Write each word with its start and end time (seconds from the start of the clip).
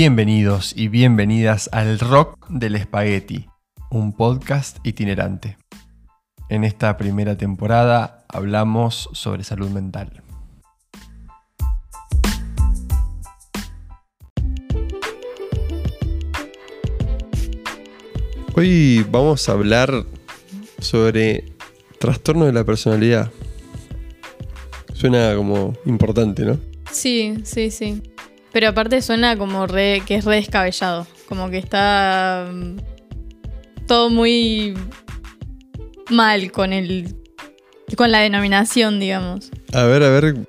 Bienvenidos 0.00 0.74
y 0.76 0.86
bienvenidas 0.86 1.68
al 1.72 1.98
Rock 1.98 2.48
del 2.48 2.76
Espagueti, 2.76 3.48
un 3.90 4.12
podcast 4.12 4.78
itinerante. 4.84 5.56
En 6.48 6.62
esta 6.62 6.96
primera 6.96 7.36
temporada 7.36 8.24
hablamos 8.28 9.10
sobre 9.12 9.42
salud 9.42 9.70
mental. 9.70 10.22
Hoy 18.54 19.04
vamos 19.10 19.48
a 19.48 19.52
hablar 19.52 20.04
sobre 20.78 21.56
trastorno 21.98 22.44
de 22.44 22.52
la 22.52 22.62
personalidad. 22.62 23.32
Suena 24.94 25.34
como 25.34 25.74
importante, 25.86 26.44
¿no? 26.44 26.56
Sí, 26.92 27.34
sí, 27.42 27.72
sí. 27.72 28.00
Pero 28.52 28.68
aparte 28.68 29.02
suena 29.02 29.36
como 29.36 29.66
re, 29.66 30.02
que 30.06 30.16
es 30.16 30.24
re 30.24 30.36
descabellado. 30.36 31.06
Como 31.28 31.50
que 31.50 31.58
está 31.58 32.48
mm, 32.52 32.76
todo 33.86 34.08
muy 34.10 34.74
mal 36.10 36.50
con 36.52 36.72
el 36.72 37.14
con 37.96 38.12
la 38.12 38.20
denominación, 38.20 39.00
digamos. 39.00 39.50
A 39.72 39.84
ver, 39.84 40.02
a 40.02 40.10
ver. 40.10 40.34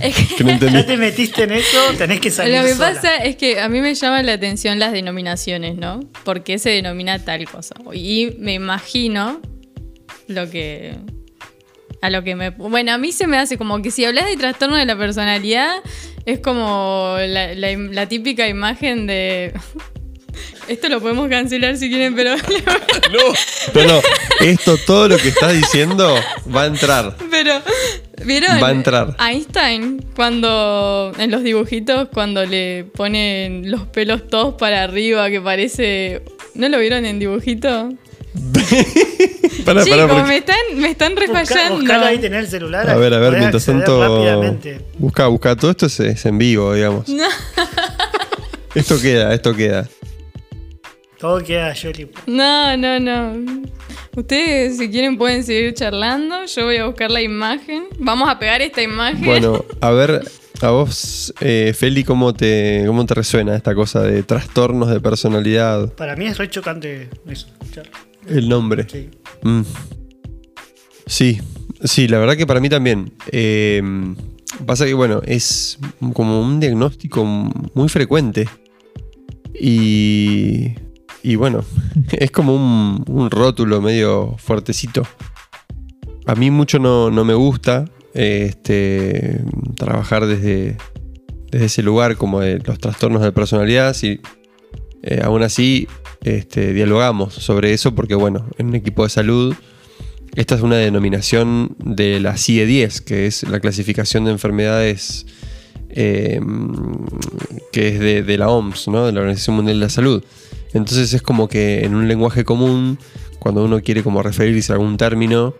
Es 0.00 0.14
que- 0.14 0.36
Que 0.36 0.44
no 0.44 0.50
entendí. 0.50 0.74
Ya 0.74 0.86
te 0.86 0.96
metiste 0.96 1.42
en 1.44 1.52
eso, 1.52 1.78
tenés 1.98 2.20
que 2.20 2.30
salir 2.30 2.56
Lo 2.56 2.62
que 2.64 2.74
sola. 2.74 2.92
pasa 2.94 3.16
es 3.16 3.36
que 3.36 3.60
a 3.60 3.68
mí 3.68 3.80
me 3.80 3.94
llama 3.94 4.22
la 4.22 4.34
atención 4.34 4.78
las 4.78 4.92
denominaciones, 4.92 5.76
¿no? 5.76 6.00
¿Por 6.24 6.42
qué 6.44 6.58
se 6.58 6.70
denomina 6.70 7.18
tal 7.18 7.48
cosa? 7.48 7.74
Y 7.92 8.34
me 8.38 8.54
imagino 8.54 9.40
lo 10.28 10.48
que. 10.50 10.96
A 12.02 12.10
lo 12.10 12.22
que 12.22 12.34
me. 12.36 12.50
Bueno, 12.50 12.92
a 12.92 12.98
mí 12.98 13.12
se 13.12 13.26
me 13.26 13.38
hace 13.38 13.56
como 13.58 13.80
que 13.82 13.90
si 13.90 14.04
hablas 14.04 14.26
de 14.26 14.36
trastorno 14.36 14.76
de 14.76 14.84
la 14.86 14.96
personalidad, 14.96 15.72
es 16.26 16.38
como 16.40 17.16
la, 17.18 17.54
la 17.54 17.72
im- 17.72 17.90
la 17.92 18.06
típica 18.08 18.46
imagen 18.48 19.06
de. 19.06 19.52
Esto 20.68 20.88
lo 20.88 21.00
podemos 21.00 21.28
cancelar 21.28 21.76
si 21.76 21.88
quieren, 21.90 22.14
pero. 22.14 22.34
No, 23.12 23.84
no. 23.86 24.00
Esto, 24.40 24.76
todo 24.78 25.08
lo 25.08 25.18
que 25.18 25.28
estás 25.28 25.52
diciendo 25.52 26.14
va 26.54 26.62
a 26.62 26.66
entrar. 26.66 27.16
Pero, 27.30 27.60
¿vieron? 28.24 28.62
Va 28.62 28.68
a 28.68 28.72
entrar. 28.72 29.16
Einstein, 29.18 30.04
cuando 30.16 31.12
en 31.18 31.30
los 31.30 31.42
dibujitos, 31.42 32.08
cuando 32.12 32.44
le 32.46 32.84
ponen 32.94 33.70
los 33.70 33.82
pelos 33.88 34.28
todos 34.28 34.54
para 34.54 34.84
arriba, 34.84 35.28
que 35.30 35.40
parece. 35.40 36.22
¿No 36.54 36.68
lo 36.68 36.78
vieron 36.78 37.04
en 37.06 37.18
dibujito? 37.18 37.90
Pará, 39.64 39.84
Chicos, 39.84 40.08
pará, 40.08 40.24
me 40.24 40.36
están, 40.38 40.56
me 40.76 40.90
están 40.90 41.14
Busca, 41.14 41.26
refallando. 41.26 41.78
buscalo 41.78 42.06
ahí, 42.06 42.18
tener 42.18 42.40
el 42.40 42.48
celular. 42.48 42.88
A 42.88 42.96
ver, 42.96 43.12
a 43.14 43.18
ver, 43.18 43.38
mientras 43.38 43.64
tanto. 43.64 43.98
Busca, 44.98 45.26
busca. 45.26 45.54
Todo 45.56 45.70
esto 45.70 45.86
es, 45.86 46.00
es 46.00 46.26
en 46.26 46.38
vivo, 46.38 46.74
digamos. 46.74 47.06
Esto 48.74 48.98
queda, 48.98 49.34
esto 49.34 49.54
queda. 49.54 49.86
Todo 51.18 51.42
queda 51.44 51.74
Yoli. 51.74 52.08
No, 52.26 52.74
no, 52.78 52.98
no. 52.98 53.62
Ustedes, 54.16 54.78
si 54.78 54.90
quieren, 54.90 55.18
pueden 55.18 55.44
seguir 55.44 55.74
charlando. 55.74 56.46
Yo 56.46 56.64
voy 56.64 56.78
a 56.78 56.86
buscar 56.86 57.10
la 57.10 57.20
imagen. 57.20 57.84
Vamos 57.98 58.30
a 58.30 58.38
pegar 58.38 58.62
esta 58.62 58.80
imagen. 58.80 59.24
Bueno, 59.26 59.62
a 59.80 59.90
ver, 59.90 60.22
a 60.62 60.70
vos, 60.70 61.34
eh, 61.40 61.74
Feli, 61.78 62.02
¿cómo 62.02 62.32
te, 62.32 62.84
¿cómo 62.86 63.04
te 63.04 63.12
resuena 63.12 63.54
esta 63.56 63.74
cosa 63.74 64.00
de 64.02 64.22
trastornos 64.22 64.88
de 64.88 65.00
personalidad? 65.00 65.92
Para 65.92 66.16
mí 66.16 66.24
es 66.26 66.38
re 66.38 66.48
chocante 66.48 67.10
eso, 67.28 67.48
escuchar. 67.60 67.90
El 68.26 68.48
nombre. 68.48 68.86
Sí. 68.88 69.08
Mm. 69.42 69.62
Sí, 71.06 71.40
sí, 71.84 72.08
la 72.08 72.18
verdad 72.18 72.36
que 72.36 72.46
para 72.46 72.60
mí 72.60 72.68
también. 72.68 73.12
Eh, 73.30 73.82
pasa 74.66 74.86
que, 74.86 74.94
bueno, 74.94 75.20
es 75.24 75.78
como 76.12 76.40
un 76.40 76.60
diagnóstico 76.60 77.24
muy 77.24 77.88
frecuente. 77.88 78.48
Y, 79.58 80.74
y 81.22 81.36
bueno, 81.36 81.64
es 82.12 82.30
como 82.30 82.54
un, 82.54 83.04
un 83.08 83.30
rótulo 83.30 83.80
medio 83.80 84.36
fuertecito. 84.38 85.06
A 86.26 86.34
mí 86.34 86.50
mucho 86.50 86.78
no, 86.78 87.10
no 87.10 87.24
me 87.24 87.34
gusta 87.34 87.84
este, 88.14 89.40
trabajar 89.76 90.26
desde, 90.26 90.76
desde 91.50 91.66
ese 91.66 91.82
lugar 91.82 92.16
como 92.16 92.40
de 92.40 92.58
los 92.58 92.78
trastornos 92.78 93.22
de 93.22 93.32
personalidad. 93.32 93.94
Y 95.02 95.20
aún 95.22 95.42
así 95.42 95.88
este, 96.22 96.72
dialogamos 96.72 97.34
sobre 97.34 97.72
eso 97.72 97.94
porque, 97.94 98.14
bueno, 98.14 98.46
en 98.58 98.68
un 98.68 98.74
equipo 98.74 99.02
de 99.02 99.10
salud, 99.10 99.54
esta 100.34 100.54
es 100.54 100.62
una 100.62 100.76
denominación 100.76 101.74
de 101.78 102.20
la 102.20 102.36
CIE-10, 102.36 103.00
que 103.00 103.26
es 103.26 103.42
la 103.42 103.60
clasificación 103.60 104.24
de 104.24 104.30
enfermedades 104.30 105.26
eh, 105.90 106.40
que 107.70 107.88
es 107.88 108.00
de, 108.00 108.22
de 108.22 108.38
la 108.38 108.48
OMS, 108.48 108.88
¿no? 108.88 109.06
de 109.06 109.12
la 109.12 109.20
Organización 109.20 109.56
Mundial 109.56 109.78
de 109.78 109.86
la 109.86 109.90
Salud. 109.90 110.24
Entonces 110.72 111.12
es 111.12 111.22
como 111.22 111.48
que 111.48 111.84
en 111.84 111.94
un 111.94 112.08
lenguaje 112.08 112.44
común, 112.44 112.98
cuando 113.38 113.64
uno 113.64 113.80
quiere 113.82 114.02
como 114.02 114.22
referirse 114.22 114.72
a 114.72 114.76
algún 114.76 114.96
término 114.96 115.54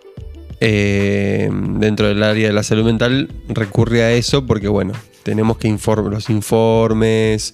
eh, 0.59 1.49
dentro 1.51 2.07
del 2.07 2.23
área 2.23 2.47
de 2.47 2.53
la 2.53 2.63
salud 2.63 2.85
mental, 2.85 3.29
recurre 3.49 4.03
a 4.03 4.11
eso 4.13 4.45
porque, 4.45 4.67
bueno, 4.67 4.93
tenemos 5.23 5.57
que 5.57 5.67
informar 5.67 6.11
los 6.11 6.29
informes, 6.29 7.53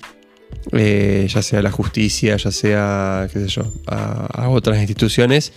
eh, 0.71 1.27
ya 1.29 1.41
sea 1.41 1.61
la 1.61 1.71
justicia, 1.71 2.35
ya 2.37 2.51
sea, 2.51 3.27
qué 3.31 3.39
sé 3.39 3.47
yo, 3.47 3.63
a, 3.87 4.49
otras 4.49 4.79
instituciones, 4.79 5.53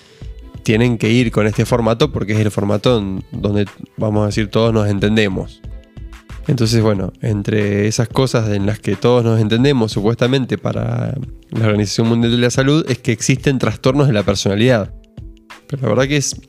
tienen 0.63 0.97
que 0.97 1.11
ir 1.11 1.31
con 1.31 1.47
este 1.47 1.67
formato 1.67 2.13
porque 2.13 2.33
es 2.33 2.39
el 2.39 2.51
formato 2.51 3.03
donde, 3.33 3.67
vamos 3.97 4.23
a 4.23 4.27
decir, 4.27 4.49
todos 4.49 4.73
nos 4.73 4.89
entendemos. 4.89 5.61
Entonces, 6.49 6.83
bueno, 6.83 7.13
entre 7.21 7.87
esas 7.87 8.09
cosas 8.09 8.49
en 8.51 8.67
las 8.67 8.81
que 8.81 8.97
todos 8.97 9.23
nos 9.23 9.41
entendemos 9.41 9.93
supuestamente 9.93 10.59
para 10.59 11.15
la 11.51 11.67
Organización 11.67 12.09
Mundial 12.09 12.33
de 12.33 12.39
la 12.39 12.51
Salud 12.51 12.85
es 12.89 12.99
que 12.99 13.13
existen 13.13 13.59
trastornos 13.59 14.09
de 14.09 14.13
la 14.13 14.25
personalidad. 14.25 14.93
Pero 15.69 15.83
la 15.83 15.89
verdad 15.91 16.09
que 16.09 16.17
es, 16.17 16.41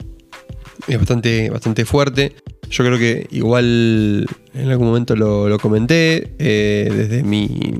es 0.87 0.97
bastante, 0.97 1.49
bastante 1.49 1.85
fuerte. 1.85 2.35
Yo 2.69 2.83
creo 2.83 2.97
que 2.97 3.27
igual 3.29 4.25
en 4.55 4.69
algún 4.69 4.87
momento 4.87 5.15
lo, 5.15 5.47
lo 5.47 5.59
comenté 5.59 6.35
eh, 6.39 6.89
desde 6.91 7.23
mi 7.23 7.75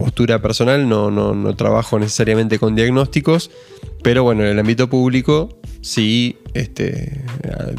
postura 0.00 0.40
personal, 0.40 0.88
no, 0.88 1.10
no, 1.10 1.34
no 1.34 1.54
trabajo 1.54 1.98
necesariamente 1.98 2.58
con 2.58 2.74
diagnósticos, 2.74 3.50
pero 4.02 4.24
bueno, 4.24 4.42
en 4.42 4.48
el 4.48 4.58
ámbito 4.58 4.88
público 4.88 5.60
sí, 5.82 6.38
este, 6.54 7.22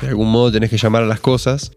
de 0.02 0.08
algún 0.08 0.32
modo 0.32 0.52
tenés 0.52 0.70
que 0.70 0.78
llamar 0.78 1.02
a 1.02 1.08
las 1.08 1.20
cosas 1.20 1.72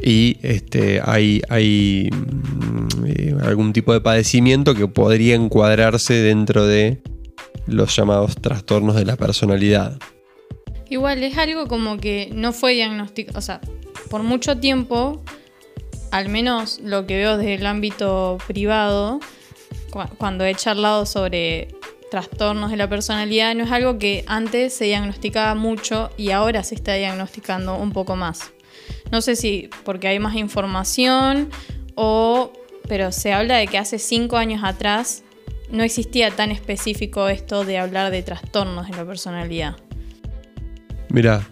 y 0.00 0.38
este, 0.42 1.00
hay, 1.04 1.42
hay 1.48 2.08
mm, 2.12 3.06
eh, 3.06 3.34
algún 3.42 3.72
tipo 3.72 3.92
de 3.92 4.00
padecimiento 4.00 4.76
que 4.76 4.86
podría 4.86 5.34
encuadrarse 5.34 6.14
dentro 6.14 6.64
de 6.64 7.02
los 7.66 7.96
llamados 7.96 8.36
trastornos 8.36 8.94
de 8.94 9.06
la 9.06 9.16
personalidad. 9.16 9.98
Igual 10.88 11.24
es 11.24 11.36
algo 11.36 11.66
como 11.66 11.98
que 11.98 12.30
no 12.32 12.52
fue 12.52 12.74
diagnosticado, 12.74 13.38
o 13.38 13.42
sea, 13.42 13.60
por 14.08 14.22
mucho 14.22 14.58
tiempo, 14.58 15.20
al 16.12 16.28
menos 16.28 16.78
lo 16.82 17.06
que 17.06 17.16
veo 17.16 17.36
desde 17.36 17.54
el 17.54 17.66
ámbito 17.66 18.38
privado, 18.46 19.18
cuando 20.18 20.44
he 20.44 20.54
charlado 20.54 21.06
sobre 21.06 21.68
trastornos 22.10 22.70
de 22.70 22.76
la 22.76 22.88
personalidad, 22.88 23.54
no 23.54 23.64
es 23.64 23.70
algo 23.70 23.98
que 23.98 24.24
antes 24.26 24.74
se 24.74 24.86
diagnosticaba 24.86 25.54
mucho 25.54 26.10
y 26.16 26.30
ahora 26.30 26.62
se 26.62 26.74
está 26.74 26.94
diagnosticando 26.94 27.76
un 27.76 27.92
poco 27.92 28.16
más. 28.16 28.52
No 29.10 29.20
sé 29.20 29.36
si 29.36 29.68
porque 29.84 30.08
hay 30.08 30.18
más 30.18 30.34
información 30.36 31.50
o... 31.94 32.52
Pero 32.88 33.12
se 33.12 33.34
habla 33.34 33.58
de 33.58 33.66
que 33.66 33.76
hace 33.76 33.98
cinco 33.98 34.38
años 34.38 34.62
atrás 34.64 35.22
no 35.70 35.82
existía 35.82 36.30
tan 36.30 36.50
específico 36.50 37.28
esto 37.28 37.66
de 37.66 37.76
hablar 37.76 38.10
de 38.10 38.22
trastornos 38.22 38.88
de 38.88 38.96
la 38.96 39.04
personalidad. 39.04 39.76
Mira, 41.10 41.46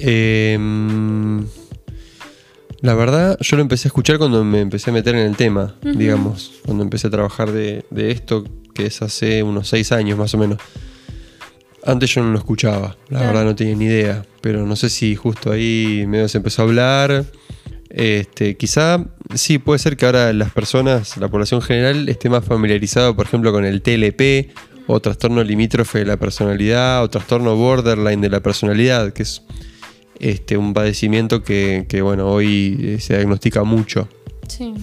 em, 0.00 1.46
la 2.82 2.94
verdad 2.94 3.36
yo 3.40 3.56
lo 3.56 3.62
empecé 3.62 3.86
a 3.86 3.90
escuchar 3.90 4.18
cuando 4.18 4.42
me 4.44 4.60
empecé 4.60 4.90
a 4.90 4.92
meter 4.92 5.14
en 5.14 5.26
el 5.26 5.36
tema, 5.36 5.74
digamos, 5.82 6.52
cuando 6.64 6.82
empecé 6.84 7.08
a 7.08 7.10
trabajar 7.10 7.52
de, 7.52 7.84
de 7.90 8.10
esto, 8.10 8.44
que 8.74 8.86
es 8.86 9.02
hace 9.02 9.42
unos 9.42 9.68
seis 9.68 9.92
años 9.92 10.18
más 10.18 10.32
o 10.34 10.38
menos. 10.38 10.58
Antes 11.84 12.14
yo 12.14 12.22
no 12.22 12.30
lo 12.32 12.38
escuchaba, 12.38 12.96
la 13.08 13.18
Claro. 13.18 13.26
verdad 13.28 13.44
no 13.44 13.54
tenía 13.56 13.74
ni 13.76 13.84
idea, 13.86 14.24
pero 14.42 14.66
no 14.66 14.76
sé 14.76 14.90
si 14.90 15.16
justo 15.16 15.50
ahí 15.50 16.04
medio 16.06 16.28
se 16.28 16.38
empezó 16.38 16.62
a 16.62 16.64
hablar. 16.66 17.24
Este, 17.88 18.56
quizá 18.56 19.04
sí 19.34 19.58
puede 19.58 19.78
ser 19.78 19.96
que 19.96 20.06
ahora 20.06 20.32
las 20.32 20.50
personas, 20.52 21.16
la 21.16 21.28
población 21.28 21.60
general, 21.62 22.08
esté 22.08 22.28
más 22.28 22.44
familiarizado, 22.44 23.16
por 23.16 23.26
ejemplo, 23.26 23.50
con 23.52 23.64
el 23.64 23.82
TLP 23.82 24.52
o 24.86 25.00
trastorno 25.00 25.42
limítrofe 25.42 26.00
de 26.00 26.04
la 26.06 26.16
personalidad 26.18 27.02
o 27.02 27.08
trastorno 27.10 27.56
borderline 27.56 28.20
de 28.20 28.28
la 28.28 28.40
personalidad, 28.40 29.12
que 29.12 29.22
es 29.22 29.42
este, 30.20 30.56
un 30.56 30.74
padecimiento 30.74 31.42
que, 31.42 31.86
que, 31.88 32.02
bueno, 32.02 32.28
hoy 32.28 32.78
eh, 32.80 33.00
se 33.00 33.14
diagnostica 33.16 33.64
mucho. 33.64 34.08
Sí. 34.48 34.74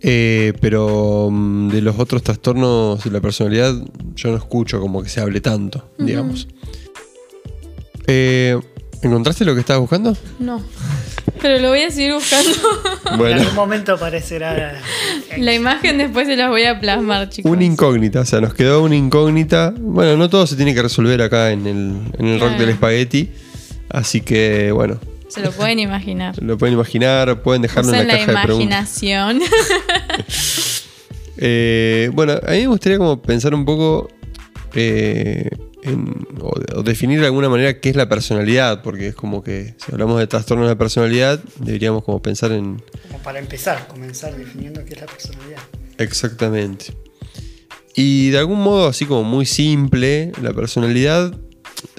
Eh, 0.00 0.52
pero 0.60 1.28
mm, 1.30 1.68
de 1.70 1.80
los 1.82 1.98
otros 1.98 2.22
trastornos 2.22 3.02
de 3.02 3.10
la 3.10 3.20
personalidad 3.20 3.74
yo 4.14 4.30
no 4.30 4.36
escucho 4.36 4.80
como 4.80 5.02
que 5.02 5.08
se 5.08 5.20
hable 5.20 5.40
tanto, 5.40 5.90
digamos. 5.98 6.46
Eh, 8.06 8.58
¿Encontraste 9.02 9.44
lo 9.44 9.54
que 9.54 9.60
estabas 9.60 9.80
buscando? 9.80 10.16
No. 10.38 10.62
Pero 11.40 11.60
lo 11.60 11.68
voy 11.68 11.82
a 11.82 11.90
seguir 11.90 12.14
buscando. 12.14 12.50
En 13.10 13.16
Bueno, 13.16 13.40
algún 13.40 13.54
momento 13.54 13.94
aparecerá. 13.94 14.82
La 15.38 15.54
imagen 15.54 15.96
después 15.96 16.26
se 16.26 16.36
las 16.36 16.50
voy 16.50 16.64
a 16.64 16.78
plasmar, 16.78 17.30
chicos. 17.30 17.50
una 17.50 17.64
incógnita, 17.64 18.20
o 18.20 18.24
sea, 18.26 18.40
nos 18.40 18.52
quedó 18.52 18.82
una 18.82 18.96
incógnita. 18.96 19.72
Bueno, 19.78 20.16
no 20.18 20.28
todo 20.28 20.46
se 20.46 20.56
tiene 20.56 20.74
que 20.74 20.82
resolver 20.82 21.22
acá 21.22 21.50
en 21.52 21.66
el, 21.66 21.96
en 22.18 22.26
el 22.26 22.38
rock 22.40 22.58
del 22.58 22.68
espagueti. 22.70 23.30
Así 23.90 24.20
que, 24.20 24.70
bueno, 24.72 24.98
Se 25.28 25.40
lo 25.40 25.50
pueden 25.52 25.78
imaginar. 25.78 26.40
lo 26.42 26.58
pueden 26.58 26.74
imaginar, 26.74 27.42
pueden 27.42 27.62
dejarlo 27.62 27.90
en 27.92 27.96
Usen 27.96 28.08
la 28.08 28.14
la 28.14 28.20
caja 28.26 28.40
de 28.40 28.46
preguntas. 28.46 29.02
imaginación. 29.02 29.40
Eh, 31.40 32.10
bueno, 32.14 32.32
a 32.32 32.50
mí 32.50 32.62
me 32.62 32.66
gustaría 32.66 32.98
como 32.98 33.22
pensar 33.22 33.54
un 33.54 33.64
poco 33.64 34.08
eh, 34.74 35.48
en- 35.84 36.26
o, 36.40 36.50
o 36.78 36.82
definir 36.82 37.20
de 37.20 37.26
alguna 37.26 37.48
manera 37.48 37.78
qué 37.80 37.90
es 37.90 37.96
la 37.96 38.08
personalidad, 38.08 38.82
porque 38.82 39.06
es 39.08 39.14
como 39.14 39.42
que 39.44 39.74
si 39.78 39.92
hablamos 39.92 40.18
de 40.18 40.26
trastorno 40.26 40.64
de 40.64 40.70
la 40.70 40.78
personalidad, 40.78 41.38
deberíamos 41.60 42.02
como 42.02 42.20
pensar 42.20 42.50
en 42.50 42.82
Como 43.06 43.22
para 43.22 43.38
empezar, 43.38 43.86
comenzar 43.86 44.36
definiendo 44.36 44.84
qué 44.84 44.94
es 44.94 45.00
la 45.00 45.06
personalidad. 45.06 45.60
exactamente. 45.98 46.86
Y 47.94 48.30
de 48.30 48.38
algún 48.38 48.60
modo 48.60 48.88
así 48.88 49.06
como 49.06 49.22
muy 49.24 49.46
simple, 49.46 50.32
la 50.42 50.52
personalidad 50.52 51.34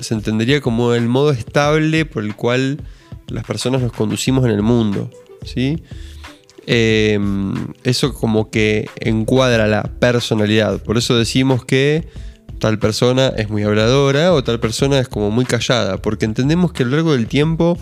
se 0.02 0.14
entendería 0.14 0.62
como 0.62 0.94
el 0.94 1.08
modo 1.08 1.32
estable 1.32 2.06
por 2.06 2.24
el 2.24 2.36
cual 2.36 2.82
las 3.28 3.46
personas 3.46 3.82
nos 3.82 3.92
conducimos 3.92 4.46
en 4.46 4.52
el 4.52 4.62
mundo, 4.62 5.10
¿sí? 5.44 5.84
Eh, 6.66 7.20
eso 7.84 8.14
como 8.14 8.52
que 8.52 8.90
encuadra 9.00 9.68
la 9.68 9.84
personalidad. 9.84 10.82
Por 10.84 10.98
eso 10.98 11.18
decimos 11.18 11.66
que 11.66 12.08
tal 12.60 12.78
persona 12.78 13.30
es 13.30 13.50
muy 13.50 13.64
habladora 13.64 14.34
o 14.34 14.44
tal 14.44 14.60
persona 14.60 15.00
es 15.00 15.08
como 15.08 15.32
muy 15.32 15.46
callada, 15.46 15.98
porque 15.98 16.26
entendemos 16.26 16.72
que 16.72 16.84
a 16.84 16.86
lo 16.86 16.96
largo 16.96 17.14
del 17.14 17.28
tiempo 17.28 17.78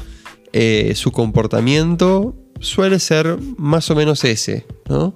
eh, 0.53 0.93
su 0.95 1.11
comportamiento 1.11 2.35
suele 2.59 2.99
ser 2.99 3.37
más 3.57 3.89
o 3.91 3.95
menos 3.95 4.23
ese, 4.23 4.65
¿no? 4.87 5.15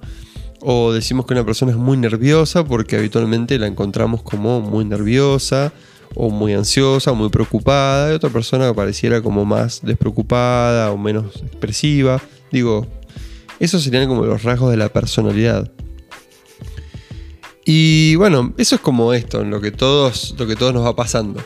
O 0.59 0.94
decimos 0.94 1.25
que 1.25 1.33
una 1.33 1.45
persona 1.45 1.71
es 1.71 1.77
muy 1.77 1.98
nerviosa 1.98 2.63
porque 2.65 2.98
habitualmente 2.98 3.57
la 3.57 3.68
encontramos 3.68 4.21
como 4.21 4.62
muy 4.62 4.86
nerviosa 4.86 5.74
o 6.16 6.30
muy 6.30 6.54
ansiosa 6.54 7.12
o 7.12 7.16
muy 7.16 7.30
preocupada 7.30 8.12
y 8.12 8.16
otra 8.16 8.30
persona 8.30 8.68
que 8.68 8.74
pareciera 8.74 9.22
como 9.22 9.46
más 9.46 9.81
despreocupada 9.84 10.92
o 10.92 10.98
menos 10.98 11.38
expresiva. 11.38 12.22
Digo, 12.52 12.88
esos 13.60 13.84
serían 13.84 14.08
como 14.08 14.25
los 14.25 14.44
rasgos 14.44 14.72
de 14.72 14.78
la 14.78 14.90
personalidad. 14.90 15.72
Y 17.66 18.16
bueno, 18.16 18.54
eso 18.58 18.75
es 18.75 18.81
como 18.81 19.13
esto, 19.13 19.42
en 19.42 19.52
lo 19.52 19.62
que 19.62 19.72
todos, 19.72 20.36
lo 20.38 20.48
que 20.48 20.56
todos 20.56 20.74
nos 20.74 20.86
va 20.86 20.96
pasando. 20.96 21.42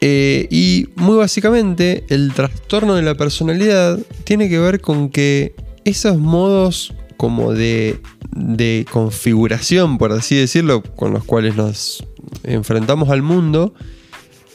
Eh, 0.00 0.46
y 0.50 0.88
muy 0.96 1.16
básicamente, 1.16 2.04
el 2.08 2.32
trastorno 2.32 2.94
de 2.94 3.02
la 3.02 3.14
personalidad 3.14 3.98
tiene 4.24 4.48
que 4.48 4.58
ver 4.58 4.80
con 4.80 5.10
que 5.10 5.54
esos 5.84 6.18
modos 6.18 6.94
como 7.16 7.52
de, 7.52 8.00
de 8.32 8.86
configuración, 8.90 9.98
por 9.98 10.12
así 10.12 10.36
decirlo, 10.36 10.82
con 10.82 11.12
los 11.12 11.24
cuales 11.24 11.56
nos 11.56 12.04
enfrentamos 12.42 13.08
al 13.10 13.22
mundo, 13.22 13.74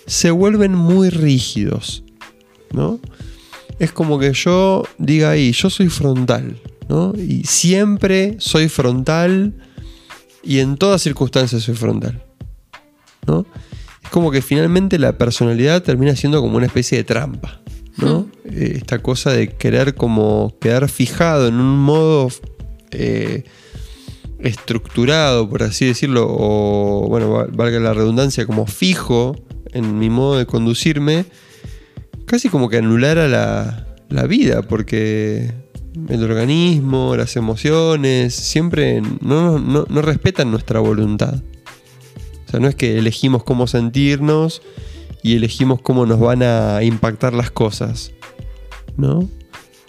se 0.05 0.31
vuelven 0.31 0.73
muy 0.73 1.09
rígidos. 1.09 2.03
¿no? 2.73 2.99
Es 3.79 3.91
como 3.91 4.19
que 4.19 4.33
yo 4.33 4.83
diga 4.97 5.31
ahí, 5.31 5.51
yo 5.53 5.69
soy 5.69 5.87
frontal, 5.87 6.59
¿no? 6.89 7.13
Y 7.15 7.43
siempre 7.45 8.35
soy 8.39 8.67
frontal 8.67 9.53
y 10.43 10.59
en 10.59 10.77
todas 10.77 11.01
circunstancias 11.01 11.63
soy 11.63 11.75
frontal, 11.75 12.21
¿no? 13.25 13.45
Es 14.03 14.09
como 14.09 14.31
que 14.31 14.41
finalmente 14.41 14.99
la 14.99 15.17
personalidad 15.17 15.81
termina 15.81 16.15
siendo 16.15 16.41
como 16.41 16.57
una 16.57 16.65
especie 16.65 16.97
de 16.97 17.03
trampa, 17.03 17.61
¿no? 17.97 18.27
Eh, 18.45 18.73
esta 18.77 18.99
cosa 18.99 19.31
de 19.31 19.49
querer 19.49 19.95
como 19.95 20.55
quedar 20.59 20.89
fijado 20.89 21.47
en 21.47 21.55
un 21.55 21.79
modo 21.79 22.29
eh, 22.91 23.43
estructurado, 24.43 25.49
por 25.49 25.63
así 25.63 25.85
decirlo, 25.85 26.25
o 26.29 27.07
bueno, 27.09 27.29
va- 27.31 27.47
valga 27.51 27.79
la 27.79 27.93
redundancia, 27.93 28.45
como 28.45 28.67
fijo 28.67 29.35
en 29.71 29.97
mi 29.99 30.09
modo 30.09 30.37
de 30.37 30.45
conducirme, 30.45 31.25
casi 32.25 32.49
como 32.49 32.69
que 32.69 32.77
anulara 32.77 33.27
la, 33.27 33.87
la 34.09 34.27
vida, 34.27 34.61
porque 34.61 35.51
el 36.09 36.23
organismo, 36.23 37.15
las 37.15 37.35
emociones, 37.35 38.33
siempre 38.35 39.01
no, 39.21 39.59
no- 39.59 39.85
no 39.89 40.01
respetan 40.01 40.51
nuestra 40.51 40.79
voluntad. 40.79 41.35
O 42.47 42.51
sea, 42.51 42.59
no 42.59 42.67
es 42.67 42.75
que 42.75 42.99
elegimos 42.99 43.43
cómo 43.43 43.65
sentirnos 43.65 44.61
y 45.23 45.35
elegimos 45.35 45.81
cómo 45.81 46.05
nos 46.05 46.19
van 46.19 46.43
a 46.43 46.83
impactar 46.83 47.33
las 47.33 47.49
cosas. 47.49 48.11
¿No? 48.97 49.27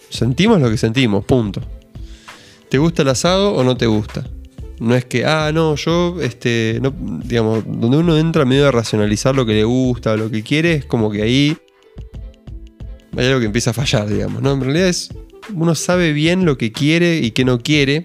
Sentimos 0.09 0.61
lo 0.63 0.71
que 0.71 0.79
sentimos, 0.79 1.25
punto. 1.25 1.61
¿Te 2.71 2.79
gusta 2.79 3.03
el 3.03 3.09
asado 3.09 3.53
o 3.55 3.63
no 3.65 3.77
te 3.77 3.87
gusta? 3.87 4.25
No 4.81 4.95
es 4.97 5.05
que, 5.05 5.25
ah, 5.25 5.51
no, 5.55 5.77
yo, 5.77 6.17
este, 6.21 6.79
no, 6.83 6.93
digamos, 7.25 7.65
donde 7.67 7.97
uno 7.99 8.19
entra 8.19 8.45
medio 8.45 8.67
a 8.69 8.73
racionalizar 8.73 9.35
lo 9.35 9.47
que 9.47 9.53
le 9.55 9.65
gusta, 9.65 10.17
lo 10.17 10.31
que 10.31 10.43
quiere, 10.43 10.73
es 10.75 10.85
como 10.85 11.11
que 11.11 11.23
ahí 11.23 11.57
hay 13.17 13.27
algo 13.27 13.41
que 13.41 13.47
empieza 13.47 13.71
a 13.71 13.73
fallar, 13.73 14.09
digamos, 14.09 14.43
¿no? 14.43 14.53
En 14.53 14.61
realidad 14.61 14.89
es, 14.89 15.11
uno 15.55 15.75
sabe 15.77 16.13
bien 16.13 16.45
lo 16.45 16.59
que 16.59 16.73
quiere 16.73 17.19
y 17.19 17.31
qué 17.31 17.45
no 17.45 17.61
quiere. 17.61 18.05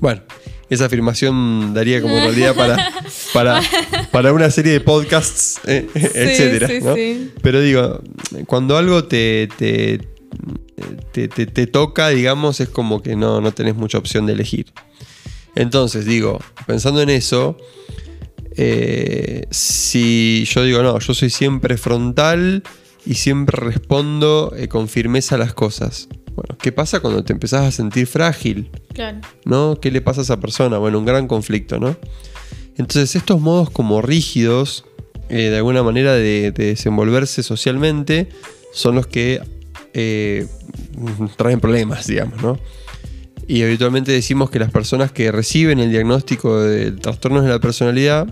Bueno, 0.00 0.22
esa 0.70 0.84
afirmación 0.86 1.74
daría 1.74 2.00
como 2.00 2.14
realidad 2.20 2.54
para, 2.54 2.76
para, 3.32 3.60
para 4.12 4.32
una 4.32 4.48
serie 4.50 4.72
de 4.72 4.80
podcasts, 4.80 5.60
eh, 5.66 5.88
etcétera, 5.94 6.68
sí, 6.68 6.78
¿no? 6.82 6.94
sí. 6.94 7.32
Pero 7.42 7.60
digo, 7.60 8.00
cuando 8.46 8.76
algo 8.76 9.04
te, 9.04 9.48
te, 9.58 9.98
te, 11.10 11.26
te- 11.26 11.46
te 11.46 11.66
toca, 11.66 12.10
digamos, 12.10 12.60
es 12.60 12.68
como 12.68 13.02
que 13.02 13.16
no, 13.16 13.40
no 13.40 13.50
tenés 13.52 13.74
mucha 13.74 13.98
opción 13.98 14.26
de 14.26 14.34
elegir. 14.34 14.66
Entonces, 15.56 16.04
digo, 16.04 16.38
pensando 16.66 17.00
en 17.00 17.08
eso, 17.08 17.56
eh, 18.56 19.46
si 19.50 20.44
yo 20.44 20.62
digo, 20.62 20.82
no, 20.82 20.98
yo 20.98 21.14
soy 21.14 21.30
siempre 21.30 21.78
frontal 21.78 22.62
y 23.06 23.14
siempre 23.14 23.56
respondo 23.58 24.52
eh, 24.54 24.68
con 24.68 24.86
firmeza 24.86 25.34
a 25.34 25.38
las 25.38 25.54
cosas. 25.54 26.08
Bueno, 26.34 26.58
¿qué 26.60 26.72
pasa 26.72 27.00
cuando 27.00 27.24
te 27.24 27.32
empezás 27.32 27.62
a 27.62 27.70
sentir 27.70 28.06
frágil? 28.06 28.70
Claro. 28.92 29.20
¿no? 29.46 29.78
¿Qué 29.80 29.90
le 29.90 30.02
pasa 30.02 30.20
a 30.20 30.24
esa 30.24 30.40
persona? 30.40 30.76
Bueno, 30.76 30.98
un 30.98 31.06
gran 31.06 31.26
conflicto, 31.26 31.80
¿no? 31.80 31.96
Entonces, 32.76 33.16
estos 33.16 33.40
modos 33.40 33.70
como 33.70 34.02
rígidos, 34.02 34.84
eh, 35.30 35.48
de 35.48 35.56
alguna 35.56 35.82
manera 35.82 36.12
de, 36.12 36.52
de 36.52 36.66
desenvolverse 36.66 37.42
socialmente, 37.42 38.28
son 38.74 38.94
los 38.94 39.06
que 39.06 39.40
traen 41.36 41.60
problemas, 41.60 42.06
digamos, 42.06 42.42
¿no? 42.42 42.58
Y 43.48 43.62
habitualmente 43.62 44.12
decimos 44.12 44.50
que 44.50 44.58
las 44.58 44.70
personas 44.70 45.12
que 45.12 45.30
reciben 45.30 45.78
el 45.78 45.90
diagnóstico 45.90 46.60
de 46.60 46.92
trastornos 46.92 47.44
de 47.44 47.50
la 47.50 47.60
personalidad, 47.60 48.26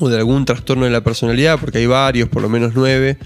o 0.00 0.08
de 0.08 0.16
algún 0.16 0.44
trastorno 0.44 0.84
de 0.84 0.90
la 0.90 1.02
personalidad, 1.02 1.58
porque 1.58 1.78
hay 1.78 1.86
varios, 1.86 2.28
por 2.28 2.42
lo 2.42 2.48
menos 2.48 2.72
nueve, 2.74 3.18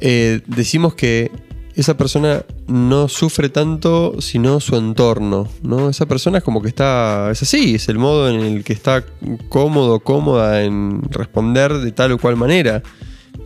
eh, 0.00 0.40
decimos 0.46 0.94
que 0.94 1.30
esa 1.74 1.96
persona 1.96 2.44
no 2.66 3.08
sufre 3.08 3.48
tanto 3.48 4.20
sino 4.20 4.58
su 4.58 4.76
entorno, 4.76 5.48
¿no? 5.62 5.88
Esa 5.88 6.06
persona 6.06 6.38
es 6.38 6.44
como 6.44 6.60
que 6.60 6.68
está, 6.68 7.30
es 7.30 7.42
así, 7.42 7.76
es 7.76 7.88
el 7.88 7.98
modo 7.98 8.28
en 8.28 8.40
el 8.40 8.64
que 8.64 8.72
está 8.72 9.04
cómodo, 9.48 10.00
cómoda 10.00 10.64
en 10.64 11.02
responder 11.10 11.72
de 11.74 11.92
tal 11.92 12.12
o 12.12 12.18
cual 12.18 12.34
manera, 12.34 12.82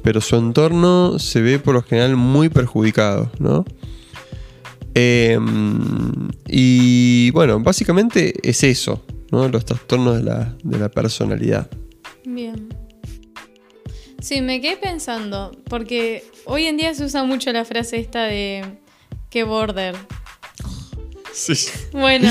pero 0.02 0.22
su 0.22 0.36
entorno 0.36 1.18
se 1.18 1.42
ve 1.42 1.58
por 1.58 1.74
lo 1.74 1.82
general 1.82 2.16
muy 2.16 2.48
perjudicado, 2.48 3.30
¿no? 3.38 3.66
Eh, 4.94 5.38
y 6.48 7.30
bueno, 7.30 7.60
básicamente 7.60 8.34
es 8.48 8.62
eso, 8.62 9.04
¿no? 9.30 9.48
Los 9.48 9.64
trastornos 9.64 10.18
de 10.18 10.24
la, 10.24 10.56
de 10.62 10.78
la 10.78 10.88
personalidad. 10.88 11.70
Bien. 12.24 12.68
Sí, 14.20 14.40
me 14.40 14.60
quedé 14.60 14.76
pensando, 14.76 15.50
porque 15.68 16.24
hoy 16.44 16.66
en 16.66 16.76
día 16.76 16.94
se 16.94 17.04
usa 17.04 17.24
mucho 17.24 17.52
la 17.52 17.64
frase 17.64 17.98
esta 17.98 18.24
de 18.24 18.64
que 19.30 19.42
border. 19.42 19.96
Sí. 21.32 21.54
Bueno, 21.92 22.30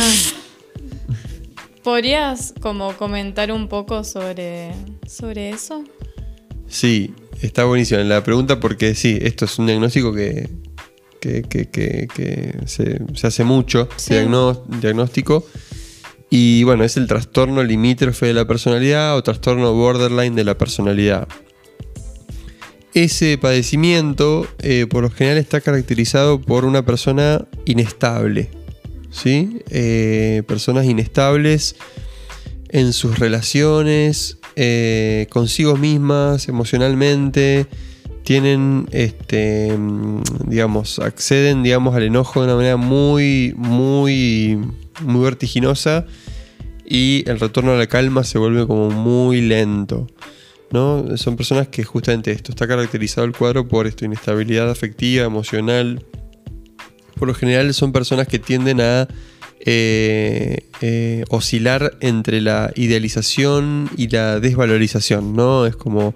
¿podrías 1.83 2.53
como 2.61 2.95
comentar 2.95 3.51
un 3.51 3.67
poco 3.67 4.03
sobre, 4.03 4.71
sobre 5.05 5.49
eso? 5.49 5.83
Sí, 6.67 7.13
está 7.41 7.65
buenísima 7.65 8.01
la 8.03 8.23
pregunta 8.23 8.59
porque 8.59 8.95
sí, 8.95 9.17
esto 9.21 9.43
es 9.43 9.59
un 9.59 9.65
diagnóstico 9.65 10.13
que, 10.13 10.47
que, 11.21 11.43
que- 11.43 11.69
que- 11.69 12.07
que 12.13 12.55
se, 12.65 12.99
se 13.15 13.27
hace 13.27 13.45
mucho, 13.45 13.87
Sí. 13.95 14.13
diagnóstico. 14.81 15.45
Y 16.29 16.63
bueno, 16.63 16.83
es 16.83 16.97
el 16.97 17.07
trastorno 17.07 17.63
limítrofe 17.63 18.25
de 18.25 18.33
la 18.33 18.45
personalidad 18.45 19.15
o 19.17 19.23
trastorno 19.23 19.73
borderline 19.73 20.35
de 20.35 20.43
la 20.45 20.57
personalidad. 20.57 21.27
Ese 22.93 23.37
padecimiento 23.37 24.45
eh, 24.59 24.85
por 24.89 25.03
lo 25.03 25.09
general 25.09 25.37
está 25.37 25.61
caracterizado 25.61 26.41
por 26.41 26.65
una 26.65 26.83
persona 26.85 27.45
inestable. 27.65 28.49
¿sí? 29.11 29.59
Eh, 29.69 30.43
personas 30.47 30.85
inestables 30.85 31.75
en 32.69 32.93
sus 32.93 33.19
relaciones, 33.19 34.37
eh, 34.55 35.27
consigo 35.29 35.75
mismas, 35.77 36.47
emocionalmente, 36.47 37.65
tienen, 38.23 38.87
este, 38.91 39.77
digamos, 40.45 40.99
acceden, 40.99 41.63
digamos, 41.63 41.95
al 41.95 42.03
enojo 42.03 42.41
de 42.41 42.47
una 42.47 42.55
manera 42.55 42.77
muy, 42.77 43.53
muy, 43.57 44.59
muy 45.01 45.23
vertiginosa 45.23 46.05
y 46.85 47.23
el 47.27 47.39
retorno 47.39 47.71
a 47.71 47.77
la 47.77 47.87
calma 47.87 48.23
se 48.23 48.37
vuelve 48.37 48.67
como 48.67 48.89
muy 48.89 49.41
lento. 49.41 50.07
¿no? 50.71 51.17
Son 51.17 51.35
personas 51.35 51.67
que 51.67 51.83
justamente 51.83 52.31
esto 52.31 52.51
está 52.51 52.67
caracterizado 52.67 53.25
el 53.25 53.35
cuadro 53.35 53.67
por 53.67 53.87
esto, 53.87 54.05
inestabilidad 54.05 54.69
afectiva, 54.69 55.25
emocional. 55.25 56.05
Por 57.15 57.27
lo 57.27 57.33
general 57.33 57.73
son 57.73 57.91
personas 57.91 58.27
que 58.27 58.39
tienden 58.39 58.81
a 58.81 59.07
eh, 59.63 60.65
eh, 60.81 61.23
oscilar 61.29 61.97
entre 61.99 62.41
la 62.41 62.71
idealización 62.75 63.89
y 63.95 64.07
la 64.07 64.39
desvalorización, 64.39 65.35
¿no? 65.35 65.65
Es 65.65 65.75
como, 65.75 66.15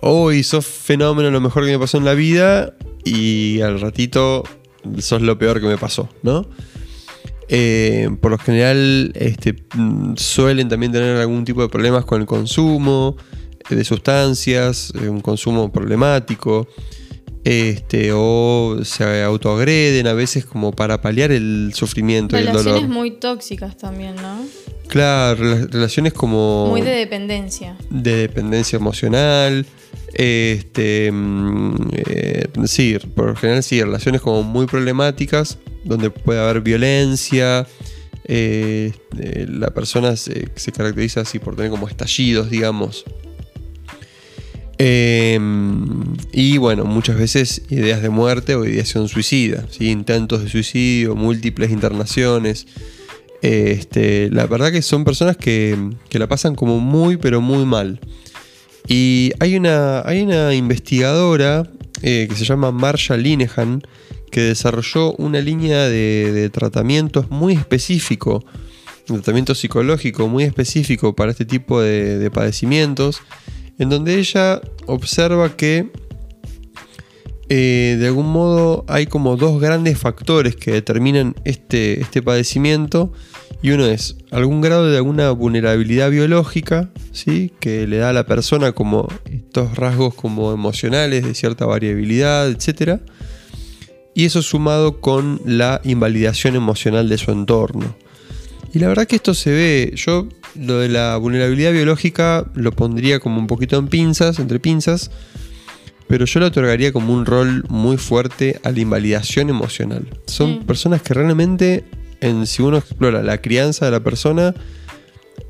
hoy 0.00 0.42
sos 0.42 0.66
fenómeno, 0.66 1.30
lo 1.30 1.40
mejor 1.40 1.64
que 1.64 1.72
me 1.72 1.78
pasó 1.78 1.98
en 1.98 2.04
la 2.04 2.14
vida, 2.14 2.74
y 3.04 3.60
al 3.60 3.80
ratito 3.80 4.44
sos 4.98 5.22
lo 5.22 5.38
peor 5.38 5.60
que 5.60 5.66
me 5.66 5.78
pasó, 5.78 6.08
¿no? 6.22 6.46
Eh, 7.48 8.08
por 8.20 8.30
lo 8.30 8.38
general 8.38 9.12
este, 9.16 9.56
suelen 10.16 10.68
también 10.68 10.92
tener 10.92 11.16
algún 11.16 11.44
tipo 11.44 11.62
de 11.62 11.68
problemas 11.68 12.04
con 12.04 12.20
el 12.20 12.26
consumo 12.26 13.16
de 13.68 13.84
sustancias, 13.84 14.92
un 14.92 15.20
consumo 15.20 15.72
problemático 15.72 16.68
este, 17.44 18.10
o 18.12 18.78
se 18.82 19.22
autoagreden 19.22 20.06
a 20.06 20.12
veces 20.12 20.44
como 20.44 20.72
para 20.72 21.00
paliar 21.00 21.32
el 21.32 21.72
sufrimiento 21.74 22.36
y 22.36 22.40
el 22.40 22.46
dolor. 22.46 22.64
Relaciones 22.64 22.90
muy 22.90 23.12
tóxicas 23.12 23.76
también, 23.76 24.16
¿no? 24.16 24.44
Claro, 24.90 25.38
rela- 25.42 25.68
relaciones 25.70 26.12
como... 26.12 26.66
Muy 26.68 26.82
de 26.82 26.90
dependencia. 26.90 27.76
de 27.90 28.16
dependencia 28.16 28.76
emocional. 28.76 29.64
Este, 30.12 31.10
mm, 31.12 31.74
eh, 32.06 32.46
sí, 32.66 32.96
por 33.14 33.26
lo 33.28 33.36
general 33.36 33.62
sí, 33.62 33.80
relaciones 33.82 34.20
como 34.20 34.42
muy 34.42 34.66
problemáticas, 34.66 35.58
donde 35.84 36.10
puede 36.10 36.40
haber 36.40 36.60
violencia. 36.60 37.66
eh, 38.24 38.92
eh, 39.18 39.46
la 39.48 39.70
persona 39.70 40.16
se, 40.16 40.48
se 40.56 40.72
caracteriza 40.72 41.20
así 41.22 41.38
por 41.38 41.56
tener 41.56 41.70
como 41.70 41.88
estallidos, 41.88 42.50
digamos. 42.50 43.04
Eh, 44.78 45.38
y 46.32 46.56
bueno, 46.58 46.84
muchas 46.84 47.16
veces 47.18 47.62
ideas 47.68 48.02
de 48.02 48.08
muerte 48.08 48.54
o 48.54 48.64
ideación 48.64 49.08
suicida, 49.08 49.66
¿sí? 49.70 49.90
intentos 49.90 50.42
de 50.42 50.48
suicidio, 50.48 51.14
múltiples 51.14 51.70
internaciones. 51.70 52.66
Este, 53.42 54.28
la 54.30 54.46
verdad 54.46 54.70
que 54.70 54.82
son 54.82 55.04
personas 55.04 55.36
que, 55.36 55.76
que 56.08 56.18
la 56.18 56.28
pasan 56.28 56.54
como 56.54 56.78
muy, 56.78 57.16
pero 57.16 57.40
muy 57.40 57.64
mal. 57.64 58.00
Y 58.86 59.32
hay 59.40 59.56
una, 59.56 60.02
hay 60.02 60.22
una 60.22 60.54
investigadora 60.54 61.70
eh, 62.02 62.26
que 62.28 62.34
se 62.34 62.44
llama 62.44 62.70
Marsha 62.70 63.16
Linehan 63.16 63.82
que 64.30 64.42
desarrolló 64.42 65.12
una 65.14 65.40
línea 65.40 65.88
de, 65.88 66.32
de 66.32 66.50
tratamientos 66.50 67.30
muy 67.30 67.54
específico, 67.54 68.44
un 69.08 69.16
tratamiento 69.16 69.54
psicológico 69.54 70.28
muy 70.28 70.44
específico 70.44 71.16
para 71.16 71.32
este 71.32 71.44
tipo 71.44 71.80
de, 71.80 72.18
de 72.18 72.30
padecimientos, 72.30 73.22
en 73.78 73.88
donde 73.88 74.18
ella 74.18 74.60
observa 74.86 75.56
que 75.56 75.90
eh, 77.52 77.96
de 77.98 78.06
algún 78.06 78.30
modo 78.30 78.84
hay 78.86 79.06
como 79.06 79.36
dos 79.36 79.60
grandes 79.60 79.98
factores 79.98 80.54
que 80.54 80.70
determinan 80.70 81.34
este, 81.44 82.00
este 82.00 82.22
padecimiento 82.22 83.12
y 83.60 83.72
uno 83.72 83.86
es 83.86 84.16
algún 84.30 84.60
grado 84.60 84.88
de 84.88 84.96
alguna 84.96 85.32
vulnerabilidad 85.32 86.10
biológica, 86.10 86.90
¿sí? 87.10 87.52
que 87.58 87.88
le 87.88 87.96
da 87.96 88.10
a 88.10 88.12
la 88.12 88.24
persona 88.24 88.70
como 88.70 89.08
estos 89.24 89.76
rasgos 89.76 90.14
como 90.14 90.52
emocionales 90.52 91.24
de 91.24 91.34
cierta 91.34 91.66
variabilidad, 91.66 92.48
etc. 92.48 93.00
Y 94.14 94.26
eso 94.26 94.42
sumado 94.42 95.00
con 95.00 95.40
la 95.44 95.80
invalidación 95.82 96.54
emocional 96.54 97.08
de 97.08 97.18
su 97.18 97.32
entorno. 97.32 97.96
Y 98.72 98.78
la 98.78 98.86
verdad 98.86 99.08
que 99.08 99.16
esto 99.16 99.34
se 99.34 99.50
ve, 99.50 99.92
yo 99.96 100.28
lo 100.54 100.78
de 100.78 100.88
la 100.88 101.16
vulnerabilidad 101.16 101.72
biológica 101.72 102.46
lo 102.54 102.70
pondría 102.70 103.18
como 103.18 103.40
un 103.40 103.48
poquito 103.48 103.76
en 103.76 103.88
pinzas, 103.88 104.38
entre 104.38 104.60
pinzas, 104.60 105.10
pero 106.10 106.24
yo 106.26 106.40
le 106.40 106.46
otorgaría 106.46 106.92
como 106.92 107.14
un 107.14 107.24
rol 107.24 107.64
muy 107.68 107.96
fuerte 107.96 108.58
a 108.64 108.72
la 108.72 108.80
invalidación 108.80 109.48
emocional. 109.48 110.06
Son 110.26 110.54
Sí. 110.58 110.60
personas 110.66 111.02
que 111.02 111.14
realmente, 111.14 111.84
en, 112.20 112.46
si 112.48 112.62
uno 112.62 112.78
explora 112.78 113.22
la 113.22 113.38
crianza 113.40 113.84
de 113.84 113.92
la 113.92 114.00
persona, 114.00 114.52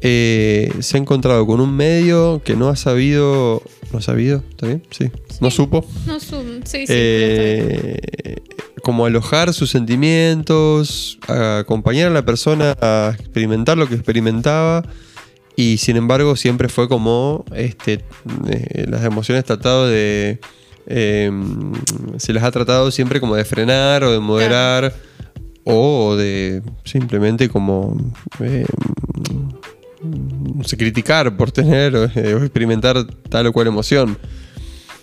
eh, 0.02 0.70
se 0.80 0.96
ha 0.96 1.00
encontrado 1.00 1.46
con 1.46 1.60
un 1.60 1.74
medio 1.74 2.42
que 2.44 2.56
no 2.56 2.68
ha 2.68 2.76
sabido... 2.76 3.62
¿No 3.92 3.98
ha 3.98 4.02
sabido? 4.02 4.44
¿Está 4.50 4.66
bien? 4.66 4.82
Sí. 4.90 5.10
No 5.40 5.50
supo. 5.50 5.84
No 6.06 6.20
su- 6.20 6.60
sí, 6.64 6.86
sí. 6.86 6.92
Eh, 6.94 8.36
como 8.82 9.04
alojar 9.06 9.52
sus 9.52 9.70
sentimientos, 9.70 11.18
a 11.26 11.58
acompañar 11.58 12.08
a 12.08 12.10
la 12.10 12.24
persona 12.24 12.76
a 12.80 13.14
experimentar 13.18 13.76
lo 13.78 13.88
que 13.88 13.94
experimentaba 13.96 14.84
y 15.56 15.78
sin 15.78 15.96
embargo 15.96 16.36
siempre 16.36 16.68
fue 16.68 16.88
como 16.88 17.44
este, 17.54 18.04
eh, 18.48 18.86
las 18.88 19.04
emociones 19.04 19.44
tratado 19.44 19.88
de... 19.88 20.40
eh, 20.86 21.30
se 22.16 22.32
las 22.32 22.44
ha 22.44 22.50
tratado 22.50 22.90
siempre 22.90 23.20
como 23.20 23.36
de 23.36 23.44
frenar 23.44 24.04
o 24.04 24.12
de 24.12 24.20
moderar 24.20 24.94
o 25.64 26.16
de 26.16 26.62
simplemente 26.84 27.48
como... 27.48 27.96
eh, 28.40 28.66
no 30.02 30.64
sé, 30.64 30.78
criticar 30.78 31.36
por 31.36 31.52
tener 31.52 31.94
o, 31.94 32.04
eh, 32.04 32.34
o 32.34 32.38
experimentar 32.38 33.04
tal 33.28 33.46
o 33.46 33.52
cual 33.52 33.66
emoción. 33.66 34.16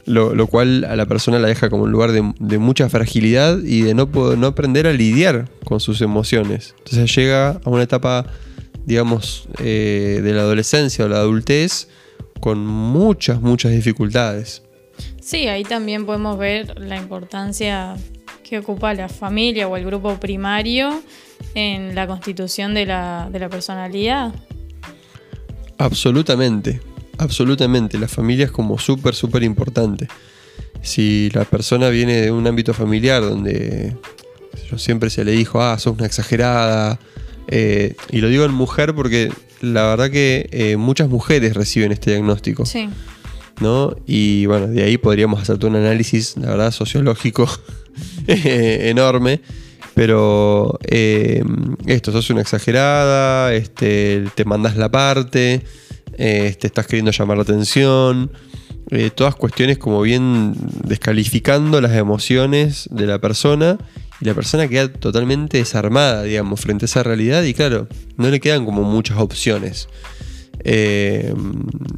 Lo, 0.06 0.34
lo 0.34 0.48
cual 0.48 0.86
a 0.86 0.96
la 0.96 1.06
persona 1.06 1.38
la 1.38 1.50
deja 1.50 1.70
como 1.70 1.84
un 1.84 1.92
lugar 1.92 2.14
de, 2.14 2.34
de 2.40 2.58
mucha 2.60 2.88
fragilidad 2.88 3.60
y 3.62 3.82
de 3.82 3.94
no, 3.94 4.06
no 4.38 4.48
aprender 4.48 4.88
a 4.88 4.94
lidiar 4.94 5.50
con 5.66 5.82
sus 5.82 6.00
emociones. 6.00 6.76
Entonces 6.78 7.14
llega 7.14 7.60
a 7.64 7.70
una 7.70 7.84
etapa, 7.84 8.26
digamos, 8.88 9.50
eh, 9.60 10.22
de 10.24 10.32
la 10.32 10.42
adolescencia 10.44 11.04
o 11.04 11.10
la 11.10 11.18
adultez 11.18 11.90
con 12.40 12.66
muchas, 12.66 13.42
muchas 13.42 13.74
dificultades. 13.74 14.64
Sí, 15.20 15.50
ahí 15.50 15.66
también 15.66 16.06
podemos 16.06 16.38
ver 16.38 16.80
la 16.80 16.96
importancia 16.96 17.98
que 18.44 18.60
ocupa 18.60 18.94
la 18.94 19.10
familia 19.10 19.68
o 19.68 19.76
el 19.76 19.86
grupo 19.86 20.18
primario 20.22 21.04
en 21.54 21.96
la 21.96 22.08
constitución 22.08 22.74
de 22.74 22.86
la, 22.86 23.28
de 23.30 23.40
la 23.40 23.50
personalidad. 23.50 24.34
Absolutamente, 25.78 26.80
absolutamente. 27.18 28.00
La 28.00 28.08
familia 28.08 28.46
es 28.46 28.52
como 28.52 28.80
súper, 28.80 29.16
súper 29.16 29.44
importante. 29.44 30.08
Si 30.82 31.30
la 31.32 31.44
persona 31.44 31.90
viene 31.90 32.22
de 32.22 32.32
un 32.32 32.48
ámbito 32.48 32.74
familiar 32.74 33.22
donde 33.22 33.98
yo, 34.72 34.78
siempre 34.78 35.10
se 35.10 35.26
le 35.26 35.34
dijo, 35.34 35.62
ah, 35.62 35.78
sos 35.78 35.98
una 35.98 36.06
exagerada, 36.06 36.98
eh, 37.48 37.96
y 38.12 38.20
lo 38.22 38.30
digo 38.30 38.46
en 38.46 38.54
mujer 38.54 38.94
porque 38.94 39.32
la 39.62 39.84
verdad 39.88 40.10
que 40.12 40.48
eh, 40.52 40.78
muchas 40.78 41.10
mujeres 41.10 41.56
reciben 41.56 41.92
este 41.92 42.12
diagnóstico, 42.12 42.66
Sí. 42.66 42.90
¿no? 43.60 43.96
Y 44.06 44.46
bueno, 44.46 44.68
de 44.68 44.84
ahí 44.84 44.98
podríamos 44.98 45.42
hacer 45.42 45.58
todo 45.58 45.70
un 45.72 45.78
análisis, 45.78 46.36
la 46.38 46.50
verdad, 46.52 46.72
sociológico 46.72 47.50
eh, 48.28 48.90
enorme. 48.90 49.42
Pero 49.96 50.78
eh, 50.84 51.44
esto, 51.88 52.12
sos 52.12 52.30
una 52.30 52.42
exagerada, 52.42 53.52
este, 53.54 54.26
te 54.36 54.46
mandas 54.46 54.78
la 54.78 54.92
parte, 54.92 55.64
eh, 56.20 56.56
te 56.60 56.68
estás 56.68 56.86
queriendo 56.86 57.10
llamar 57.12 57.38
la 57.38 57.44
atención. 57.44 58.30
eh, 58.92 59.10
todas 59.14 59.36
cuestiones 59.36 59.80
como 59.80 60.02
bien 60.04 60.54
descalificando 60.84 61.82
las 61.82 61.94
emociones 61.94 62.88
de 62.92 63.08
la 63.08 63.20
persona 63.20 63.78
y 64.20 64.26
la 64.26 64.34
persona 64.34 64.68
queda 64.68 64.92
totalmente 64.92 65.58
desarmada, 65.58 66.24
digamos, 66.24 66.62
frente 66.62 66.86
a 66.86 66.88
esa 66.88 67.04
realidad 67.04 67.44
y 67.44 67.54
claro, 67.54 67.88
no 68.16 68.30
le 68.30 68.40
quedan 68.40 68.66
como 68.66 68.84
muchas 68.84 69.18
opciones. 69.20 69.88
Eh, 70.64 71.34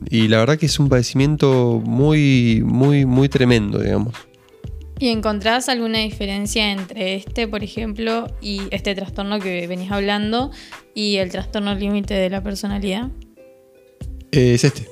y 0.09 0.27
la 0.27 0.39
verdad 0.39 0.57
que 0.57 0.65
es 0.65 0.79
un 0.79 0.89
padecimiento 0.89 1.81
muy, 1.83 2.61
muy, 2.65 3.05
muy 3.05 3.29
tremendo, 3.29 3.79
digamos. 3.79 4.13
¿Y 4.99 5.07
encontrás 5.07 5.69
alguna 5.69 5.99
diferencia 5.99 6.71
entre 6.71 7.15
este, 7.15 7.47
por 7.47 7.63
ejemplo, 7.63 8.27
y 8.41 8.63
este 8.71 8.93
trastorno 8.95 9.39
que 9.39 9.65
venís 9.65 9.91
hablando 9.91 10.51
y 10.93 11.15
el 11.15 11.31
trastorno 11.31 11.73
límite 11.73 12.15
de 12.15 12.29
la 12.29 12.43
personalidad? 12.43 13.09
Eh, 14.33 14.55
es 14.55 14.65
este. 14.65 14.88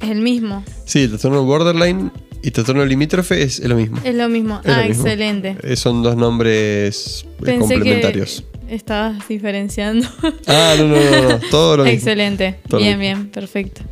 Es 0.00 0.08
el 0.08 0.20
mismo. 0.20 0.64
Sí, 0.84 1.02
el 1.02 1.08
trastorno 1.10 1.44
borderline 1.44 2.12
y 2.42 2.48
el 2.48 2.52
trastorno 2.52 2.84
limítrofe 2.84 3.42
es 3.42 3.60
lo 3.60 3.76
mismo. 3.76 4.00
Es 4.02 4.14
lo 4.14 4.28
mismo. 4.28 4.60
Es 4.64 4.66
lo 4.66 4.72
ah, 4.72 4.82
mismo. 4.82 5.04
excelente. 5.04 5.56
Eh, 5.62 5.76
son 5.76 6.02
dos 6.02 6.16
nombres 6.16 7.24
eh, 7.24 7.44
Pensé 7.44 7.74
complementarios. 7.74 8.44
que 8.66 8.74
estabas 8.74 9.28
diferenciando. 9.28 10.08
Ah, 10.48 10.74
no, 10.76 10.88
no, 10.88 10.96
no, 10.96 11.28
no, 11.28 11.38
todo 11.50 11.76
lo 11.76 11.84
mismo. 11.84 11.96
excelente. 11.96 12.58
Todo 12.68 12.80
bien, 12.80 12.98
mismo. 12.98 13.20
bien, 13.20 13.30
perfecto. 13.30 13.82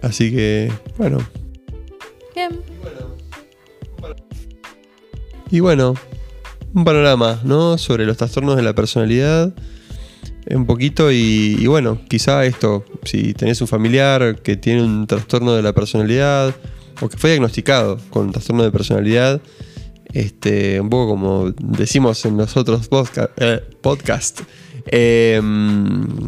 Así 0.00 0.30
que, 0.30 0.70
bueno. 0.96 1.18
Bien. 2.36 2.50
Y 5.50 5.60
bueno, 5.60 5.94
un 6.72 6.84
panorama, 6.84 7.40
¿no? 7.42 7.78
Sobre 7.78 8.06
los 8.06 8.16
trastornos 8.16 8.56
de 8.56 8.62
la 8.62 8.74
personalidad. 8.74 9.52
Un 10.50 10.66
poquito 10.66 11.10
y, 11.10 11.56
y 11.58 11.66
bueno, 11.66 11.98
quizá 12.08 12.44
esto, 12.44 12.84
si 13.04 13.32
tenés 13.34 13.60
un 13.60 13.66
familiar 13.66 14.36
que 14.42 14.56
tiene 14.56 14.82
un 14.82 15.06
trastorno 15.06 15.54
de 15.54 15.62
la 15.62 15.72
personalidad 15.72 16.54
o 17.00 17.08
que 17.08 17.16
fue 17.16 17.30
diagnosticado 17.30 17.98
con 18.10 18.32
trastorno 18.32 18.62
de 18.62 18.70
personalidad, 18.70 19.40
este, 20.12 20.80
un 20.80 20.90
poco 20.90 21.10
como 21.12 21.50
decimos 21.60 22.24
en 22.24 22.36
los 22.36 22.56
otros 22.56 22.88
eh, 23.36 23.60
podcast, 23.80 24.42
eh, 24.86 25.40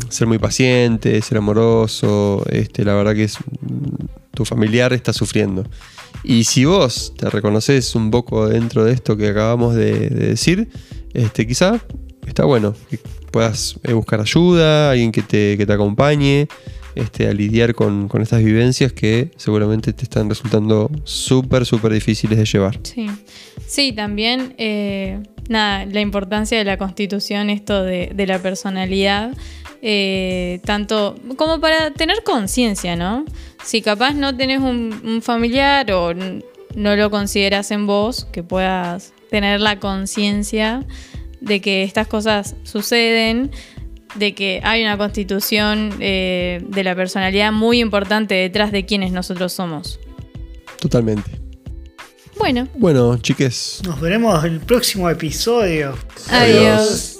ser 0.08 0.26
muy 0.26 0.38
paciente, 0.38 1.20
ser 1.22 1.38
amoroso, 1.38 2.44
este, 2.50 2.84
la 2.84 2.94
verdad 2.94 3.14
que 3.14 3.28
tu 4.32 4.44
familiar 4.44 4.92
está 4.92 5.12
sufriendo. 5.12 5.64
Y 6.24 6.44
si 6.44 6.64
vos 6.64 7.12
te 7.16 7.30
reconoces 7.30 7.94
un 7.94 8.10
poco 8.10 8.48
dentro 8.48 8.84
de 8.84 8.92
esto 8.92 9.16
que 9.16 9.28
acabamos 9.28 9.74
de, 9.74 10.10
de 10.10 10.26
decir, 10.28 10.68
este, 11.14 11.46
quizá 11.46 11.80
está 12.26 12.44
bueno 12.44 12.74
que 12.90 12.98
puedas 13.30 13.76
eh, 13.84 13.92
buscar 13.92 14.20
ayuda, 14.20 14.90
alguien 14.90 15.12
que 15.12 15.22
te, 15.22 15.56
que 15.56 15.66
te 15.66 15.72
acompañe 15.72 16.48
este, 16.96 17.28
a 17.28 17.32
lidiar 17.32 17.74
con, 17.74 18.08
con 18.08 18.22
estas 18.22 18.42
vivencias 18.42 18.92
que 18.92 19.30
seguramente 19.36 19.92
te 19.92 20.02
están 20.02 20.28
resultando 20.28 20.90
súper, 21.04 21.64
súper 21.64 21.92
difíciles 21.92 22.38
de 22.38 22.44
llevar. 22.44 22.80
Sí, 22.82 23.06
sí 23.66 23.92
también, 23.92 24.54
eh, 24.58 25.20
nada, 25.48 25.86
la 25.86 26.00
importancia 26.00 26.58
de 26.58 26.64
la 26.64 26.76
constitución, 26.76 27.50
esto 27.50 27.84
de, 27.84 28.10
de 28.14 28.26
la 28.26 28.40
personalidad, 28.40 29.32
eh, 29.82 30.60
tanto 30.64 31.14
como 31.36 31.60
para 31.60 31.92
tener 31.92 32.22
conciencia, 32.24 32.96
¿no? 32.96 33.24
Si 33.62 33.82
capaz 33.82 34.14
no 34.14 34.36
tenés 34.36 34.60
un, 34.60 35.00
un 35.04 35.22
familiar 35.22 35.92
o 35.92 36.12
no 36.74 36.96
lo 36.96 37.10
consideras 37.10 37.70
en 37.70 37.86
vos, 37.86 38.26
que 38.32 38.42
puedas 38.42 39.12
tener 39.30 39.60
la 39.60 39.78
conciencia 39.78 40.84
de 41.40 41.60
que 41.60 41.82
estas 41.82 42.06
cosas 42.06 42.56
suceden, 42.64 43.50
de 44.18 44.34
que 44.34 44.60
hay 44.64 44.82
una 44.82 44.96
constitución 44.98 45.94
eh, 46.00 46.62
de 46.68 46.84
la 46.84 46.94
personalidad 46.94 47.52
muy 47.52 47.80
importante 47.80 48.34
detrás 48.34 48.72
de 48.72 48.84
quienes 48.86 49.12
nosotros 49.12 49.52
somos. 49.52 49.98
Totalmente. 50.80 51.30
Bueno, 52.38 52.68
Bueno, 52.74 53.16
chiques, 53.18 53.80
Nos 53.84 53.98
veremos 54.00 54.44
el 54.44 54.60
próximo 54.60 55.08
episodio. 55.08 55.96
adiós. 56.30 56.30
Adiós. 56.30 57.15